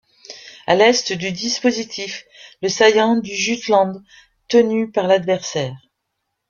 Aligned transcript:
À 0.65 0.73
l'est 0.73 1.13
du 1.13 1.31
dispositif: 1.31 2.25
le 2.63 2.69
saillant 2.69 3.17
du 3.17 3.35
Jutland, 3.35 4.01
tenu 4.47 4.89
par 4.91 5.05
l'adversaire. 5.05 5.75